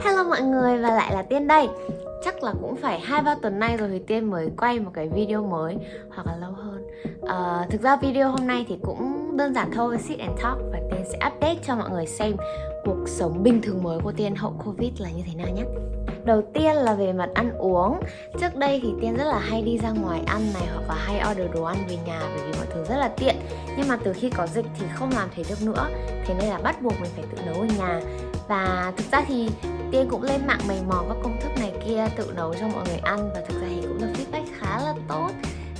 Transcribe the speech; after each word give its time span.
Hello 0.00 0.24
mọi 0.24 0.42
người 0.42 0.78
và 0.78 0.90
lại 0.90 1.14
là 1.14 1.22
Tiên 1.22 1.46
đây. 1.46 1.68
Chắc 2.24 2.42
là 2.42 2.52
cũng 2.60 2.76
phải 2.76 3.00
hai 3.00 3.22
ba 3.22 3.34
tuần 3.42 3.58
nay 3.58 3.76
rồi 3.76 3.88
thì 3.92 3.98
Tiên 3.98 4.30
mới 4.30 4.50
quay 4.56 4.80
một 4.80 4.90
cái 4.94 5.08
video 5.08 5.44
mới 5.44 5.76
Hoặc 6.10 6.26
là 6.26 6.36
lâu 6.36 6.52
hơn. 6.52 6.86
À, 7.26 7.66
Thực 7.70 7.82
ra 7.82 7.96
video 7.96 8.30
hôm 8.30 8.46
nay 8.46 8.66
thì 8.68 8.78
cũng 8.82 9.36
đơn 9.36 9.54
giản 9.54 9.70
thôi 9.72 9.98
Sit 9.98 10.18
and 10.18 10.40
talk 10.42 10.58
và 10.72 10.78
Tiên 10.98 11.06
sẽ 11.12 11.18
update 11.26 11.58
cho 11.66 11.76
mọi 11.76 11.90
người 11.90 12.06
xem 12.06 12.36
Cuộc 12.84 13.04
sống 13.06 13.42
bình 13.42 13.62
thường 13.62 13.82
mới 13.82 13.98
của 14.00 14.12
Tiên 14.12 14.34
hậu 14.36 14.54
Covid 14.64 14.90
là 14.98 15.10
như 15.10 15.22
thế 15.26 15.34
nào 15.34 15.54
nhé. 15.54 15.62
Đầu 16.24 16.42
tiên 16.54 16.76
là 16.76 16.94
về 16.94 17.12
mặt 17.12 17.28
ăn 17.34 17.50
uống. 17.58 18.00
Trước 18.40 18.56
đây 18.56 18.80
thì 18.82 18.88
Tiên 19.00 19.16
rất 19.16 19.24
là 19.24 19.38
hay 19.38 19.62
đi 19.62 19.78
ra 19.78 19.90
ngoài 19.90 20.20
ăn 20.26 20.42
này 20.54 20.62
Hoặc 20.74 20.88
là 20.88 20.94
hay 20.94 21.22
order 21.30 21.50
đồ 21.54 21.62
ăn 21.62 21.76
về 21.88 21.96
nhà 22.06 22.20
Bởi 22.36 22.46
vì 22.46 22.58
mọi 22.58 22.66
thứ 22.74 22.84
rất 22.84 22.96
là 22.96 23.08
tiện. 23.08 23.36
Nhưng 23.76 23.88
mà 23.88 23.98
từ 24.04 24.12
khi 24.12 24.30
có 24.30 24.46
dịch 24.46 24.66
thì 24.78 24.86
không 24.94 25.10
làm 25.14 25.28
thế 25.34 25.44
được 25.48 25.62
nữa. 25.62 25.88
Thế 26.26 26.34
nên 26.40 26.48
là 26.48 26.58
bắt 26.58 26.82
buộc 26.82 27.00
mình 27.00 27.10
phải 27.16 27.24
tự 27.30 27.38
nấu 27.46 27.54
ở 27.54 27.66
nhà. 27.78 28.00
Và 28.48 28.92
thực 28.96 29.10
ra 29.12 29.24
thì 29.28 29.48
tiên 29.90 30.06
cũng 30.10 30.22
lên 30.22 30.46
mạng 30.46 30.60
mày 30.68 30.78
mò 30.88 31.04
các 31.08 31.16
công 31.22 31.40
thức 31.40 31.50
này 31.60 31.72
kia 31.86 32.08
tự 32.16 32.32
nấu 32.36 32.54
cho 32.54 32.68
mọi 32.68 32.84
người 32.88 32.98
ăn 33.02 33.30
và 33.34 33.40
thực 33.48 33.60
ra 33.60 33.66
thì 33.68 33.82
cũng 33.82 33.98
được 34.00 34.12
feedback 34.12 34.46
khá 34.58 34.80
là 34.80 34.94
tốt 35.08 35.30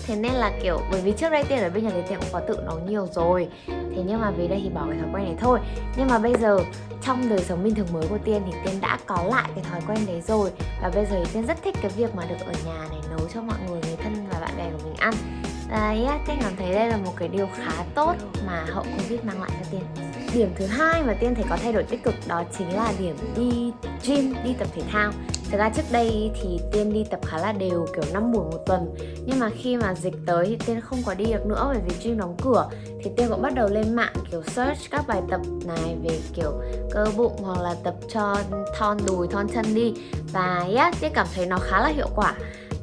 thế 0.09 0.17
nên 0.17 0.33
là, 0.33 0.53
kiểu, 0.63 0.81
bởi 0.91 1.01
vì 1.01 1.13
trước 1.13 1.31
đây 1.31 1.45
tiên 1.45 1.59
ở 1.59 1.71
bên 1.71 1.85
nhà 1.85 1.91
thì 1.95 2.03
tiền 2.09 2.19
cũng 2.21 2.29
có 2.33 2.41
tự 2.41 2.59
nấu 2.67 2.79
nhiều 2.79 3.07
rồi. 3.13 3.49
Thế 3.67 4.03
nhưng 4.07 4.21
mà 4.21 4.31
về 4.31 4.47
đây 4.47 4.61
thì 4.63 4.69
bỏ 4.69 4.87
cái 4.91 4.99
thói 4.99 5.09
quen 5.13 5.25
này 5.25 5.37
thôi. 5.41 5.59
Nhưng 5.97 6.09
mà 6.09 6.19
bây 6.19 6.35
giờ, 6.41 6.59
trong 7.03 7.29
đời 7.29 7.39
sống 7.39 7.65
bình 7.65 7.75
thường 7.75 7.87
mới 7.93 8.09
của 8.09 8.19
tiên 8.19 8.43
thì 8.47 8.53
tiên 8.65 8.81
đã 8.81 8.99
có 9.07 9.25
lại 9.31 9.51
cái 9.55 9.65
thói 9.71 9.81
quen 9.89 10.07
đấy 10.07 10.23
rồi. 10.27 10.51
Và 10.83 10.91
bây 10.95 11.07
giờ 11.07 11.17
thì 11.25 11.31
tiên 11.33 11.47
rất 11.47 11.63
thích 11.65 11.75
cái 11.83 11.91
việc 11.97 12.15
mà 12.15 12.25
được 12.25 12.47
ở 12.47 12.53
nhà 12.67 12.79
này, 12.91 13.01
nấu 13.11 13.29
cho 13.35 13.43
mọi 13.43 13.59
người 13.69 13.81
người 13.83 13.97
thân 14.03 14.27
và 14.33 14.41
bạn 14.41 14.51
bè 14.57 14.65
của 14.71 14.89
mình 14.89 14.97
ăn. 14.97 15.15
Và 15.71 15.95
tiên 16.27 16.37
cảm 16.43 16.53
thấy 16.57 16.75
đây 16.75 16.89
là 16.89 16.97
một 16.97 17.13
cái 17.17 17.29
điều 17.29 17.49
khá 17.57 17.85
tốt 17.95 18.15
mà 18.47 18.65
hậu 18.69 18.85
covid 18.99 19.21
mang 19.25 19.41
lại 19.41 19.51
cho 19.61 19.67
tiên 19.71 19.83
điểm 20.35 20.53
thứ 20.57 20.67
hai 20.67 21.03
mà 21.03 21.15
tiên 21.21 21.35
thấy 21.35 21.45
có 21.49 21.57
thay 21.63 21.73
đổi 21.73 21.83
tích 21.83 22.03
cực 22.03 22.15
đó 22.27 22.43
chính 22.59 22.77
là 22.77 22.93
điểm 22.99 23.17
đi 23.37 23.73
gym, 24.07 24.35
đi 24.45 24.55
tập 24.59 24.69
thể 24.75 24.83
thao 24.93 25.13
thực 25.51 25.59
ra 25.59 25.69
trước 25.69 25.83
đây 25.93 26.31
thì 26.43 26.61
tiên 26.73 26.93
đi 26.93 27.05
tập 27.11 27.21
khá 27.27 27.39
là 27.39 27.53
đều 27.53 27.87
kiểu 27.95 28.05
5 28.13 28.33
buổi 28.33 28.45
một 28.45 28.59
tuần. 28.67 28.95
Nhưng 29.27 29.39
mà 29.39 29.51
khi 29.51 29.77
mà 29.77 29.95
dịch 29.95 30.15
tới 30.27 30.47
thì 30.47 30.57
tiên 30.67 30.81
không 30.81 30.99
có 31.07 31.15
đi 31.15 31.25
được 31.25 31.47
nữa 31.47 31.71
bởi 31.73 31.83
vì 31.89 31.97
gym 32.03 32.19
đóng 32.19 32.37
cửa. 32.43 32.69
Thì 33.03 33.11
tiên 33.17 33.27
cũng 33.29 33.43
bắt 33.43 33.55
đầu 33.55 33.69
lên 33.69 33.97
mạng 33.97 34.13
kiểu 34.31 34.43
search 34.43 34.91
các 34.91 35.07
bài 35.07 35.23
tập 35.31 35.41
này 35.67 35.97
về 36.03 36.19
kiểu 36.35 36.53
cơ 36.91 37.07
bụng 37.17 37.37
hoặc 37.43 37.61
là 37.63 37.75
tập 37.85 37.95
cho 38.09 38.37
thon 38.79 38.99
đùi 39.07 39.29
thon 39.29 39.49
chân 39.49 39.75
đi. 39.75 39.95
Và 40.33 40.67
yeah, 40.75 40.95
tiên 41.01 41.13
cảm 41.15 41.27
thấy 41.35 41.47
nó 41.47 41.59
khá 41.59 41.81
là 41.81 41.89
hiệu 41.89 42.09
quả 42.15 42.35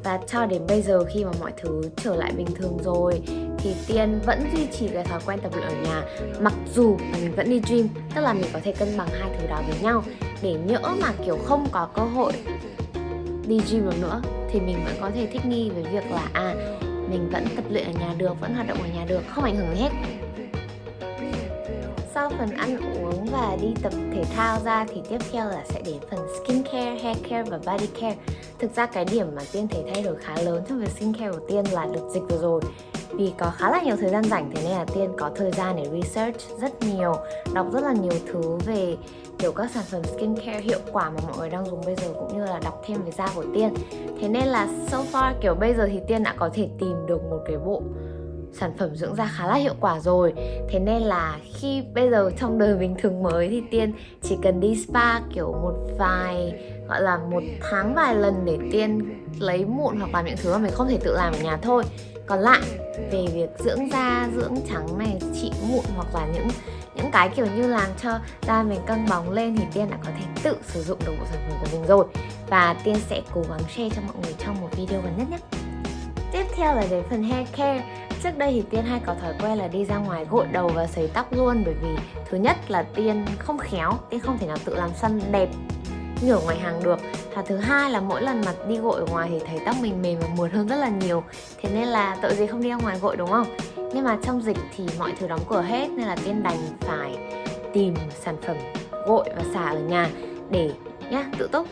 và 0.04 0.20
cho 0.26 0.46
đến 0.46 0.62
bây 0.68 0.82
giờ 0.82 1.04
khi 1.04 1.24
mà 1.24 1.30
mọi 1.40 1.52
thứ 1.62 1.82
trở 1.96 2.16
lại 2.16 2.32
bình 2.36 2.46
thường 2.54 2.78
rồi, 2.84 3.20
thì 3.58 3.74
tiên 3.86 4.20
vẫn 4.26 4.50
duy 4.54 4.66
trì 4.66 4.88
cái 4.88 5.04
thói 5.04 5.20
quen 5.26 5.38
tập 5.42 5.52
luyện 5.56 5.66
ở 5.68 5.74
nhà. 5.84 6.02
Mặc 6.40 6.54
dù 6.74 6.96
là 7.12 7.18
mình 7.18 7.32
vẫn 7.36 7.50
đi 7.50 7.60
gym, 7.68 7.88
tức 8.14 8.20
là 8.20 8.32
mình 8.32 8.50
có 8.52 8.60
thể 8.62 8.72
cân 8.72 8.96
bằng 8.96 9.08
hai 9.08 9.30
thứ 9.40 9.46
đó 9.46 9.62
với 9.68 9.80
nhau. 9.82 10.02
Để 10.42 10.52
nhỡ 10.52 10.80
mà, 11.00 11.12
kiểu, 11.24 11.38
không 11.44 11.66
có 11.72 11.88
cơ 11.94 12.02
hội 12.02 12.32
đi 13.46 13.60
gym 13.70 13.84
được 13.84 14.02
nữa, 14.02 14.22
thì 14.50 14.60
mình 14.60 14.76
vẫn 14.84 14.94
có 15.00 15.10
thể 15.14 15.26
thích 15.26 15.46
nghi 15.46 15.70
với 15.70 15.82
việc 15.82 16.10
là 16.10 16.28
à 16.32 16.54
mình 17.10 17.28
vẫn 17.32 17.44
tập 17.56 17.64
luyện 17.70 17.84
ở 17.84 17.92
nhà 18.00 18.14
được, 18.18 18.40
vẫn 18.40 18.54
hoạt 18.54 18.66
động 18.66 18.78
ở 18.82 18.88
nhà 18.94 19.04
được, 19.08 19.20
không 19.28 19.44
ảnh 19.44 19.56
hưởng 19.56 19.74
gì 19.74 19.80
hết 19.80 19.90
phần 22.38 22.50
ăn 22.50 22.76
uống 22.76 23.26
và 23.32 23.56
đi 23.62 23.68
tập 23.82 23.92
thể 24.14 24.24
thao 24.36 24.58
ra 24.64 24.86
thì 24.88 25.02
tiếp 25.08 25.18
theo 25.32 25.48
là 25.48 25.64
sẽ 25.68 25.82
đến 25.86 25.96
phần 26.10 26.26
skincare, 26.38 26.98
hair 26.98 27.18
care 27.28 27.50
và 27.50 27.58
body 27.58 27.86
care. 27.86 28.16
Thực 28.58 28.76
ra 28.76 28.86
cái 28.86 29.04
điểm 29.04 29.26
mà 29.36 29.42
Tiên 29.52 29.68
thấy 29.68 29.84
thay 29.94 30.02
đổi 30.02 30.16
khá 30.16 30.34
lớn 30.42 30.62
trong 30.68 30.80
việc 30.80 30.90
skincare 30.90 31.30
của 31.30 31.46
Tiên 31.48 31.64
là 31.72 31.86
được 31.86 32.08
dịch 32.12 32.22
vừa 32.28 32.38
rồi 32.38 32.60
vì 33.16 33.32
có 33.38 33.50
khá 33.50 33.70
là 33.70 33.82
nhiều 33.82 33.96
thời 33.96 34.10
gian 34.10 34.24
rảnh 34.24 34.50
thế 34.54 34.62
nên 34.62 34.72
là 34.72 34.84
tiên 34.94 35.10
có 35.18 35.30
thời 35.36 35.52
gian 35.52 35.76
để 35.76 36.00
research 36.02 36.36
rất 36.60 36.72
nhiều 36.82 37.12
đọc 37.54 37.66
rất 37.72 37.84
là 37.84 37.92
nhiều 37.92 38.12
thứ 38.26 38.58
về 38.66 38.96
kiểu 39.38 39.52
các 39.52 39.70
sản 39.70 39.84
phẩm 39.90 40.02
skincare 40.04 40.60
hiệu 40.60 40.78
quả 40.92 41.10
mà 41.10 41.20
mọi 41.28 41.38
người 41.38 41.50
đang 41.50 41.66
dùng 41.66 41.80
bây 41.86 41.96
giờ 41.96 42.08
cũng 42.14 42.38
như 42.38 42.44
là 42.44 42.60
đọc 42.64 42.82
thêm 42.86 43.02
về 43.02 43.10
da 43.10 43.28
của 43.34 43.44
tiên 43.54 43.74
thế 44.20 44.28
nên 44.28 44.46
là 44.46 44.68
so 44.88 45.04
far 45.12 45.32
kiểu 45.40 45.54
bây 45.54 45.74
giờ 45.74 45.88
thì 45.92 46.00
tiên 46.08 46.22
đã 46.22 46.34
có 46.36 46.50
thể 46.54 46.68
tìm 46.78 47.06
được 47.06 47.22
một 47.30 47.38
cái 47.46 47.56
bộ 47.56 47.82
sản 48.60 48.72
phẩm 48.78 48.96
dưỡng 48.96 49.14
da 49.16 49.30
khá 49.36 49.46
là 49.46 49.54
hiệu 49.54 49.74
quả 49.80 50.00
rồi. 50.00 50.32
Thế 50.70 50.78
nên 50.78 51.02
là 51.02 51.38
khi 51.54 51.82
bây 51.94 52.10
giờ 52.10 52.30
trong 52.40 52.58
đời 52.58 52.74
bình 52.74 52.94
thường 53.02 53.22
mới 53.22 53.48
thì 53.48 53.62
tiên 53.70 53.92
chỉ 54.22 54.36
cần 54.42 54.60
đi 54.60 54.76
spa 54.76 55.20
kiểu 55.34 55.52
một 55.52 55.74
vài, 55.98 56.54
gọi 56.88 57.02
là 57.02 57.18
một 57.30 57.42
tháng 57.60 57.94
vài 57.94 58.14
lần 58.14 58.34
để 58.44 58.58
tiên 58.72 59.22
lấy 59.38 59.64
mụn 59.64 60.00
hoặc 60.00 60.14
là 60.14 60.22
những 60.22 60.36
thứ 60.42 60.52
mà 60.52 60.58
mình 60.58 60.72
không 60.72 60.88
thể 60.88 60.98
tự 61.04 61.14
làm 61.14 61.32
ở 61.32 61.38
nhà 61.38 61.56
thôi. 61.56 61.84
Còn 62.26 62.38
lại, 62.38 62.60
về 63.10 63.26
việc 63.34 63.50
dưỡng 63.58 63.90
da, 63.90 64.28
dưỡng 64.36 64.54
trắng 64.68 64.98
này, 64.98 65.18
trị 65.34 65.52
mụn 65.68 65.84
hoặc 65.96 66.14
là 66.14 66.26
những 66.34 66.48
những 66.94 67.10
cái 67.10 67.28
kiểu 67.28 67.46
như 67.56 67.66
làm 67.66 67.88
cho 68.02 68.18
da 68.46 68.62
mình 68.62 68.80
cân 68.86 69.06
bóng 69.10 69.30
lên 69.30 69.56
thì 69.56 69.64
tiên 69.74 69.90
đã 69.90 69.96
có 70.04 70.10
thể 70.18 70.24
tự 70.42 70.56
sử 70.66 70.82
dụng 70.82 70.98
được 71.06 71.12
bộ 71.18 71.24
sản 71.30 71.48
phẩm 71.48 71.58
của 71.60 71.68
mình 71.72 71.86
rồi. 71.86 72.06
Và 72.48 72.76
tiên 72.84 72.96
sẽ 73.08 73.22
cố 73.34 73.42
gắng 73.48 73.60
share 73.76 73.90
cho 73.96 74.02
mọi 74.06 74.16
người 74.22 74.34
trong 74.38 74.60
một 74.60 74.68
video 74.76 75.00
gần 75.00 75.12
nhất 75.18 75.30
nhé. 75.30 75.38
Tiếp 76.32 76.44
theo 76.56 76.74
là 76.74 76.84
đến 76.90 77.04
phần 77.10 77.22
hair 77.22 77.48
care 77.56 78.05
trước 78.26 78.38
đây 78.38 78.52
thì 78.52 78.62
tiên 78.70 78.84
hay 78.84 79.00
có 79.06 79.14
thói 79.14 79.32
quen 79.42 79.58
là 79.58 79.68
đi 79.68 79.84
ra 79.84 79.96
ngoài 79.96 80.26
gội 80.30 80.46
đầu 80.52 80.70
và 80.74 80.86
sấy 80.86 81.10
tóc 81.14 81.32
luôn, 81.32 81.62
bởi 81.64 81.74
vì 81.82 81.88
thứ 82.30 82.38
nhất 82.38 82.56
là 82.68 82.82
tiên 82.82 83.24
không 83.38 83.58
khéo, 83.58 83.92
tiên 84.10 84.20
không 84.20 84.38
thể 84.38 84.46
nào 84.46 84.56
tự 84.64 84.74
làm 84.74 84.90
săn 84.94 85.20
đẹp 85.32 85.48
như 86.20 86.32
ở 86.32 86.40
ngoài 86.44 86.56
hàng 86.56 86.82
được. 86.82 86.98
Và 87.34 87.42
thứ 87.42 87.56
hai 87.56 87.90
là 87.90 88.00
mỗi 88.00 88.22
lần 88.22 88.42
mà 88.44 88.52
đi 88.68 88.76
gội 88.76 89.00
ở 89.00 89.06
ngoài 89.10 89.28
thì 89.32 89.38
thấy 89.46 89.58
tóc 89.66 89.76
mình 89.80 90.02
mềm 90.02 90.18
và 90.20 90.28
mượt 90.36 90.52
hơn 90.52 90.68
rất 90.68 90.76
là 90.76 90.88
nhiều, 90.88 91.22
thế 91.62 91.70
nên 91.74 91.88
là 91.88 92.16
tội 92.22 92.34
gì 92.34 92.46
không 92.46 92.62
đi 92.62 92.68
ra 92.68 92.76
ngoài 92.76 92.98
gội, 92.98 93.16
đúng 93.16 93.30
không? 93.30 93.46
Nhưng 93.76 94.04
mà 94.04 94.18
trong 94.22 94.42
dịch 94.42 94.58
thì 94.76 94.84
mọi 94.98 95.12
thứ 95.20 95.28
đóng 95.28 95.44
cửa 95.48 95.62
hết, 95.62 95.90
nên 95.90 96.06
là 96.06 96.16
tiên 96.24 96.42
đành 96.42 96.58
phải 96.80 97.16
tìm 97.72 97.94
sản 98.24 98.36
phẩm 98.46 98.56
gội 99.06 99.28
và 99.36 99.42
xả 99.54 99.64
ở 99.64 99.78
nhà 99.78 100.08
để 100.50 100.70
nhá, 101.10 101.24
tự 101.38 101.48
túc. 101.52 101.66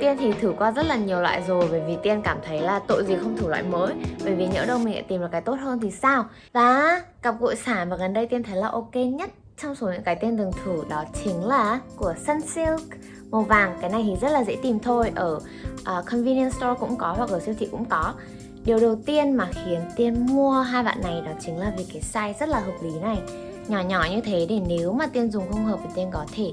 Tiên 0.00 0.16
thì 0.20 0.32
thử 0.32 0.54
qua 0.58 0.72
rất 0.72 0.86
là 0.86 0.96
nhiều 0.96 1.20
loại 1.20 1.42
rồi 1.48 1.68
bởi 1.70 1.80
vì 1.86 1.96
Tiên 2.02 2.20
cảm 2.24 2.38
thấy 2.42 2.60
là 2.60 2.80
tội 2.88 3.04
gì 3.04 3.16
không 3.22 3.36
thử 3.36 3.48
loại 3.48 3.62
mới. 3.62 3.94
Bởi 4.24 4.34
vì 4.34 4.46
nhỡ 4.46 4.66
đâu 4.66 4.78
mình 4.78 4.94
lại 4.94 5.04
tìm 5.08 5.20
được 5.20 5.28
cái 5.32 5.40
tốt 5.40 5.54
hơn 5.54 5.80
thì 5.82 5.90
sao? 5.90 6.24
Và 6.52 7.02
cặp 7.22 7.40
gội 7.40 7.56
xả 7.56 7.84
mà 7.84 7.96
gần 7.96 8.12
đây 8.12 8.26
Tiên 8.26 8.42
thấy 8.42 8.56
là 8.56 8.68
ok 8.68 8.94
nhất 8.94 9.30
trong 9.62 9.74
số 9.74 9.86
những 9.86 10.02
cái 10.02 10.16
Tiên 10.16 10.38
từng 10.38 10.50
thử 10.64 10.82
đó 10.88 11.04
chính 11.24 11.44
là 11.44 11.80
của 11.96 12.14
Sunsilk 12.26 12.80
màu 13.30 13.42
vàng 13.42 13.78
cái 13.80 13.90
này 13.90 14.02
thì 14.06 14.16
rất 14.20 14.32
là 14.32 14.44
dễ 14.44 14.56
tìm 14.62 14.78
thôi 14.78 15.12
ở 15.14 15.34
uh, 15.80 16.06
convenience 16.06 16.56
store 16.56 16.74
cũng 16.80 16.96
có 16.96 17.14
hoặc 17.16 17.30
ở 17.30 17.40
siêu 17.40 17.54
thị 17.58 17.68
cũng 17.70 17.84
có. 17.84 18.12
Điều 18.64 18.78
đầu 18.78 18.96
tiên 19.06 19.36
mà 19.36 19.48
khiến 19.64 19.80
tiên 19.96 20.26
mua 20.26 20.52
hai 20.52 20.84
bạn 20.84 21.00
này 21.02 21.20
đó 21.20 21.32
chính 21.40 21.58
là 21.58 21.72
vì 21.78 21.86
cái 21.92 22.02
size 22.12 22.38
rất 22.40 22.48
là 22.48 22.58
hợp 22.58 22.74
lý 22.82 22.90
này 23.02 23.18
nhỏ 23.68 23.80
nhỏ 23.80 24.06
như 24.10 24.20
thế 24.20 24.46
để 24.48 24.60
nếu 24.66 24.92
mà 24.92 25.06
tiên 25.06 25.30
dùng 25.30 25.52
không 25.52 25.64
hợp 25.64 25.78
thì 25.82 25.88
tiên 25.94 26.10
có 26.12 26.26
thể 26.34 26.52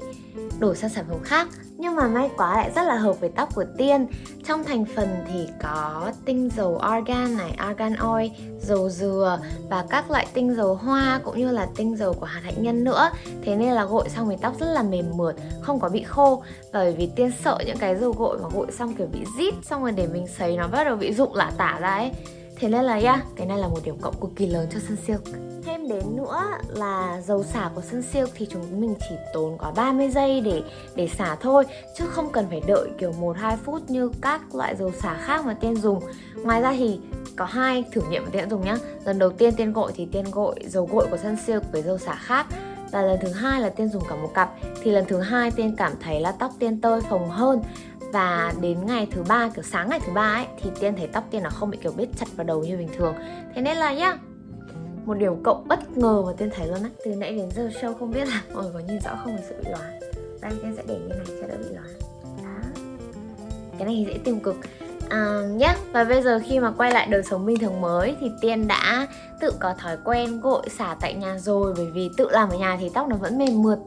đổi 0.58 0.76
sang 0.76 0.90
sản 0.90 1.04
phẩm 1.08 1.18
khác. 1.22 1.48
Nhưng 1.78 1.94
mà 1.94 2.08
may 2.08 2.30
quá 2.36 2.56
lại 2.56 2.70
rất 2.74 2.82
là 2.82 2.94
hợp 2.94 3.20
với 3.20 3.30
tóc 3.36 3.54
của 3.54 3.64
Tiên. 3.78 4.06
Trong 4.46 4.64
thành 4.64 4.84
phần 4.84 5.08
thì 5.32 5.46
có 5.62 6.12
tinh 6.24 6.50
dầu 6.56 6.78
argan 6.78 7.36
này, 7.36 7.50
argan 7.50 7.94
oil, 7.94 8.30
dầu 8.60 8.90
dừa 8.90 9.38
và 9.70 9.84
các 9.90 10.10
loại 10.10 10.26
tinh 10.34 10.54
dầu 10.54 10.74
hoa 10.74 11.20
cũng 11.24 11.38
như 11.38 11.50
là 11.50 11.68
tinh 11.76 11.96
dầu 11.96 12.12
của 12.12 12.26
hạt 12.26 12.40
hạnh 12.44 12.62
nhân 12.62 12.84
nữa. 12.84 13.10
Thế 13.42 13.56
nên 13.56 13.72
là 13.72 13.84
gội 13.84 14.08
xong 14.08 14.28
thì 14.30 14.36
tóc 14.40 14.54
rất 14.60 14.66
là 14.66 14.82
mềm 14.82 15.10
mượt, 15.14 15.36
không 15.60 15.80
có 15.80 15.88
bị 15.88 16.02
khô. 16.02 16.42
Bởi 16.72 16.92
vì 16.92 17.10
Tiên 17.16 17.30
sợ 17.44 17.58
những 17.66 17.78
cái 17.78 17.96
dầu 17.96 18.14
gội 18.18 18.38
mà 18.42 18.48
gội 18.54 18.66
xong 18.72 18.94
kiểu 18.94 19.06
bị 19.06 19.20
rít 19.38 19.54
xong 19.62 19.82
rồi 19.82 19.92
để 19.92 20.06
mình 20.06 20.26
sấy 20.38 20.56
nó 20.56 20.68
bắt 20.68 20.84
đầu 20.84 20.96
bị 20.96 21.12
rụng 21.12 21.34
lạ 21.34 21.52
tả 21.56 21.78
ra 21.80 21.94
ấy. 21.94 22.10
Thế 22.56 22.68
nên 22.68 22.84
là 22.84 22.94
yeah, 22.94 23.24
cái 23.36 23.46
này 23.46 23.58
là 23.58 23.68
một 23.68 23.80
điểm 23.84 23.98
cộng 24.00 24.20
cực 24.20 24.30
kỳ 24.36 24.46
lớn 24.46 24.66
cho 24.72 24.80
Sunsilk 24.88 25.22
Đến 25.88 26.16
nữa 26.16 26.44
là 26.68 27.20
dầu 27.20 27.42
xả 27.42 27.70
của 27.74 27.80
Sunsilk 27.80 28.30
thì 28.34 28.46
chúng 28.50 28.80
mình 28.80 28.94
chỉ 29.08 29.14
tốn 29.34 29.58
có 29.58 29.72
30 29.76 30.08
giây 30.08 30.40
để 30.40 30.62
để 30.94 31.08
xả 31.08 31.36
thôi, 31.40 31.64
Chứ 31.96 32.06
không 32.06 32.32
cần 32.32 32.46
phải 32.50 32.62
đợi 32.66 32.88
kiểu 32.98 33.12
1-2 33.20 33.56
phút 33.64 33.90
như 33.90 34.10
các 34.20 34.54
loại 34.54 34.76
dầu 34.76 34.92
xả 35.02 35.14
khác 35.14 35.46
mà 35.46 35.54
Tiên 35.54 35.76
dùng. 35.76 36.00
Ngoài 36.42 36.60
ra 36.60 36.72
thì 36.78 37.00
có 37.36 37.44
hai 37.44 37.84
thử 37.92 38.00
nghiệm 38.10 38.24
mà 38.24 38.28
Tiên 38.32 38.50
dùng 38.50 38.64
nhá. 38.64 38.76
Lần 39.04 39.18
đầu 39.18 39.30
tiên 39.30 39.54
Tiên 39.54 39.72
gội 39.72 39.92
thì 39.96 40.08
Tiên 40.12 40.24
gội 40.32 40.54
dầu 40.66 40.88
gội 40.92 41.06
của 41.10 41.16
Sunsilk 41.16 41.72
với 41.72 41.82
dầu 41.82 41.98
xả 41.98 42.14
khác, 42.14 42.46
và 42.92 43.02
lần 43.02 43.18
thứ 43.22 43.32
hai 43.32 43.60
là 43.60 43.68
tiên 43.68 43.88
dùng 43.88 44.02
cả 44.08 44.16
một 44.16 44.30
cặp. 44.34 44.50
Thì 44.82 44.90
lần 44.90 45.04
thứ 45.08 45.20
hai 45.20 45.50
tiên 45.50 45.74
cảm 45.76 45.92
thấy 46.00 46.20
là 46.20 46.32
tóc 46.32 46.52
tiên 46.58 46.80
tơi 46.80 47.00
phồng 47.00 47.30
hơn, 47.30 47.62
và 48.12 48.52
đến 48.60 48.86
ngày 48.86 49.08
thứ 49.10 49.22
ba, 49.28 49.48
kiểu 49.54 49.62
sáng 49.62 49.88
ngày 49.88 50.00
thứ 50.06 50.12
ba 50.12 50.34
ấy, 50.34 50.46
thì 50.62 50.70
tiên 50.80 50.94
thấy 50.96 51.06
tóc 51.06 51.24
tiên 51.30 51.42
nó 51.42 51.50
không 51.50 51.70
bị 51.70 51.78
kiểu 51.82 51.92
bết 51.96 52.08
chặt 52.16 52.26
vào 52.36 52.46
đầu 52.46 52.64
như 52.64 52.76
bình 52.76 52.88
thường. 52.96 53.14
Thế 53.54 53.62
nên 53.62 53.76
là 53.76 53.92
nhá 53.92 54.18
một 55.04 55.14
điều 55.14 55.38
cộng 55.44 55.68
bất 55.68 55.98
ngờ 55.98 56.22
mà 56.26 56.32
tiên 56.36 56.50
thấy 56.56 56.66
luôn 56.66 56.82
á. 56.82 56.90
Từ 57.04 57.14
nãy 57.14 57.32
đến 57.36 57.50
giờ 57.50 57.68
show 57.80 57.94
không 57.94 58.10
biết 58.10 58.28
là 58.28 58.42
mọi 58.54 58.64
người 58.64 58.72
có 58.72 58.78
nhìn 58.78 59.00
rõ 59.00 59.10
không 59.24 59.36
về 59.36 59.42
sự 59.48 59.54
bị 59.64 59.70
lóa 59.70 59.90
đây 60.44 60.52
tiên 60.62 60.74
sẽ 60.76 60.82
để 60.86 60.94
như 60.94 61.08
này 61.08 61.26
cho 61.40 61.46
đỡ 61.46 61.54
bị 61.58 61.66
lóa 61.74 61.84
đó. 62.42 62.82
Cái 63.78 63.86
này 63.86 63.94
thì 63.96 64.12
dễ 64.12 64.18
tìm 64.24 64.40
cực. 64.40 64.56
À, 65.08 65.42
yeah. 65.60 65.78
Và 65.92 66.04
bây 66.04 66.22
giờ 66.22 66.40
khi 66.44 66.58
mà 66.58 66.70
quay 66.70 66.90
lại 66.90 67.06
đời 67.10 67.22
sống 67.22 67.46
bình 67.46 67.58
thường 67.58 67.80
mới 67.80 68.16
thì 68.20 68.30
Tiên 68.40 68.68
đã 68.68 69.06
tự 69.40 69.52
có 69.60 69.74
thói 69.78 69.96
quen 70.04 70.40
gội 70.40 70.62
xả 70.78 70.96
tại 71.00 71.14
nhà 71.14 71.38
rồi 71.38 71.74
Bởi 71.76 71.86
vì 71.86 72.10
tự 72.16 72.28
làm 72.30 72.48
ở 72.48 72.58
nhà 72.58 72.76
thì 72.80 72.90
tóc 72.94 73.08
nó 73.08 73.16
vẫn 73.16 73.38
mềm 73.38 73.62
mượt 73.62 73.78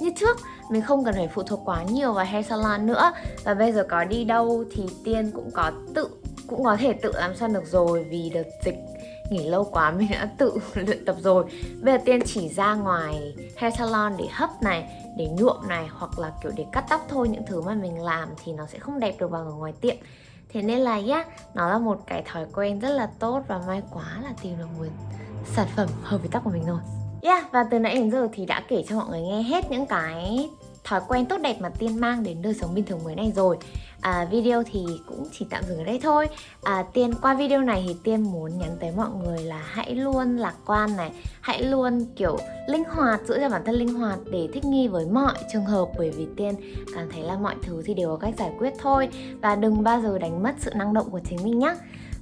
như 0.00 0.10
trước. 0.16 0.38
Mình 0.70 0.82
không 0.82 1.04
cần 1.04 1.14
phải 1.14 1.28
phụ 1.34 1.42
thuộc 1.42 1.60
quá 1.64 1.82
nhiều 1.82 2.12
vào 2.12 2.24
hair 2.24 2.46
salon 2.46 2.86
nữa. 2.86 3.12
Và 3.44 3.54
bây 3.54 3.72
giờ 3.72 3.86
có 3.88 4.04
đi 4.04 4.24
đâu 4.24 4.64
thì 4.74 4.82
tiên 5.04 5.30
cũng 5.34 5.50
có 5.50 5.70
tự 5.94 6.08
cũng 6.46 6.64
có 6.64 6.76
thể 6.76 6.92
tự 6.92 7.12
làm 7.14 7.36
săn 7.36 7.52
được 7.52 7.66
rồi 7.66 8.06
vì 8.10 8.30
đợt 8.34 8.46
dịch 8.64 8.76
nghỉ 9.30 9.48
lâu 9.48 9.64
quá 9.64 9.90
mình 9.90 10.08
đã 10.10 10.28
tự 10.38 10.52
luyện 10.74 11.04
tập 11.04 11.16
rồi. 11.18 11.44
Bây 11.82 11.94
giờ 11.94 12.02
tiên 12.04 12.20
chỉ 12.26 12.48
ra 12.48 12.74
ngoài 12.74 13.34
hair 13.56 13.74
salon 13.78 14.12
để 14.18 14.24
hấp 14.32 14.62
này, 14.62 15.04
để 15.18 15.28
nhuộm 15.28 15.68
này, 15.68 15.86
hoặc 15.90 16.18
là 16.18 16.32
kiểu 16.42 16.52
để 16.56 16.66
cắt 16.72 16.84
tóc 16.88 17.06
thôi, 17.08 17.28
những 17.28 17.46
thứ 17.46 17.60
mà 17.60 17.74
mình 17.74 18.02
làm 18.02 18.28
thì 18.44 18.52
nó 18.52 18.66
sẽ 18.66 18.78
không 18.78 19.00
đẹp 19.00 19.14
được 19.18 19.30
bằng 19.30 19.46
ở 19.46 19.52
ngoài 19.52 19.72
tiệm. 19.80 19.96
Thế 20.48 20.62
nên 20.62 20.78
là 20.78 21.00
nhá, 21.00 21.24
nó 21.54 21.68
là 21.68 21.78
một 21.78 22.00
cái 22.06 22.22
thói 22.22 22.46
quen 22.54 22.80
rất 22.80 22.90
là 22.90 23.08
tốt 23.18 23.42
và 23.48 23.60
may 23.66 23.82
quá 23.90 24.20
là 24.22 24.30
tìm 24.42 24.58
được 24.58 24.66
một 24.78 24.84
sản 25.54 25.66
phẩm 25.76 25.88
hợp 26.02 26.18
với 26.18 26.28
tóc 26.32 26.44
của 26.44 26.50
mình 26.50 26.66
rồi. 26.66 26.78
Yeah, 27.22 27.52
và 27.52 27.64
từ 27.70 27.78
nãy 27.78 27.94
đến 27.94 28.10
giờ 28.10 28.28
thì 28.32 28.46
đã 28.46 28.62
kể 28.68 28.84
cho 28.88 28.96
mọi 28.96 29.08
người 29.08 29.20
nghe 29.20 29.42
hết 29.42 29.70
những 29.70 29.86
cái 29.86 30.50
thói 30.86 31.00
quen 31.08 31.26
tốt 31.26 31.38
đẹp 31.42 31.56
mà 31.60 31.68
tiên 31.68 32.00
mang 32.00 32.22
đến 32.22 32.42
đời 32.42 32.54
sống 32.54 32.74
bình 32.74 32.84
thường 32.84 33.04
mới 33.04 33.14
này 33.14 33.32
rồi. 33.36 33.56
À, 34.00 34.28
video 34.30 34.62
thì 34.72 34.84
cũng 35.06 35.28
chỉ 35.32 35.46
tạm 35.50 35.62
dừng 35.68 35.78
ở 35.78 35.84
đây 35.84 36.00
thôi. 36.02 36.28
À, 36.62 36.84
tiên 36.92 37.14
qua 37.22 37.34
video 37.34 37.60
này 37.60 37.84
thì 37.88 37.96
tiên 38.04 38.22
muốn 38.22 38.58
nhắn 38.58 38.76
tới 38.80 38.92
mọi 38.96 39.08
người 39.10 39.38
là 39.38 39.62
hãy 39.64 39.94
luôn 39.94 40.36
lạc 40.36 40.54
quan 40.66 40.96
này 40.96 41.10
hãy 41.40 41.62
luôn 41.62 42.06
kiểu 42.16 42.36
linh 42.68 42.84
hoạt 42.84 43.20
giữ 43.26 43.38
cho 43.40 43.48
bản 43.48 43.62
thân 43.64 43.74
linh 43.74 43.94
hoạt 43.94 44.18
để 44.30 44.48
thích 44.52 44.64
nghi 44.64 44.88
với 44.88 45.06
mọi 45.06 45.34
trường 45.52 45.64
hợp. 45.64 45.88
Bởi 45.98 46.10
vì 46.10 46.26
tiên 46.36 46.54
cảm 46.94 47.10
thấy 47.10 47.22
là 47.22 47.36
mọi 47.36 47.54
thứ 47.62 47.82
thì 47.86 47.94
đều 47.94 48.08
có 48.08 48.16
cách 48.16 48.34
giải 48.38 48.50
quyết 48.58 48.72
thôi. 48.78 49.08
Và 49.42 49.56
đừng 49.56 49.82
bao 49.82 50.00
giờ 50.00 50.18
đánh 50.18 50.42
mất 50.42 50.54
sự 50.58 50.70
năng 50.74 50.94
động 50.94 51.10
của 51.10 51.20
chính 51.28 51.38
mình 51.44 51.58
nhé 51.58 51.74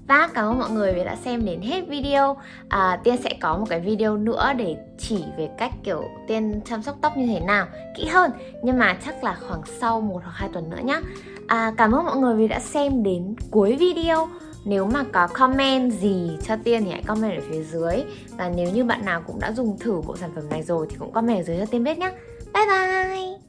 và 0.08 0.28
cảm 0.34 0.44
ơn 0.44 0.58
mọi 0.58 0.70
người 0.70 0.92
vì 0.92 1.04
đã 1.04 1.16
xem 1.16 1.44
đến 1.44 1.60
hết 1.60 1.80
video. 1.88 2.36
À, 2.68 3.00
Tiên 3.04 3.16
sẽ 3.24 3.30
có 3.40 3.58
một 3.58 3.66
cái 3.68 3.80
video 3.80 4.16
nữa 4.16 4.52
để 4.56 4.76
chỉ 4.98 5.24
về 5.38 5.48
cách 5.58 5.72
kiểu 5.84 6.02
Tiên 6.28 6.60
chăm 6.64 6.82
sóc 6.82 6.96
tóc 7.00 7.16
như 7.16 7.26
thế 7.26 7.40
nào 7.40 7.66
kỹ 7.96 8.06
hơn. 8.06 8.30
Nhưng 8.62 8.78
mà 8.78 8.96
chắc 9.04 9.24
là 9.24 9.36
khoảng 9.48 9.62
sau 9.80 10.00
một 10.00 10.20
hoặc 10.24 10.32
hai 10.34 10.48
tuần 10.52 10.70
nữa 10.70 10.80
nhé 10.84 11.00
à, 11.46 11.72
Cảm 11.76 11.92
ơn 11.92 12.04
mọi 12.04 12.16
người 12.16 12.36
vì 12.36 12.48
đã 12.48 12.60
xem 12.60 13.02
đến 13.02 13.34
cuối 13.50 13.76
video. 13.76 14.28
Nếu 14.64 14.86
mà 14.86 15.04
có 15.12 15.26
comment 15.26 15.92
gì 15.92 16.30
cho 16.42 16.56
Tiên 16.64 16.84
thì 16.84 16.90
hãy 16.90 17.02
comment 17.02 17.42
ở 17.42 17.42
phía 17.50 17.62
dưới. 17.62 18.04
Và 18.38 18.48
nếu 18.56 18.70
như 18.70 18.84
bạn 18.84 19.04
nào 19.04 19.22
cũng 19.26 19.40
đã 19.40 19.52
dùng 19.52 19.78
thử 19.78 20.00
bộ 20.06 20.16
sản 20.16 20.30
phẩm 20.34 20.48
này 20.50 20.62
rồi 20.62 20.86
thì 20.90 20.96
cũng 20.98 21.12
comment 21.12 21.38
ở 21.38 21.42
dưới 21.42 21.58
cho 21.58 21.66
Tiên 21.66 21.84
biết 21.84 21.98
nhé 21.98 22.12
Bye 22.54 22.66
bye! 22.66 23.43